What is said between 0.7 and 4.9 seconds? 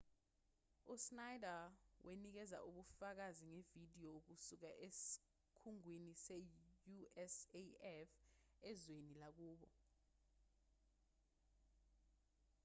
u-schneider wanikeza ubufakazi ngevidiyo kusuka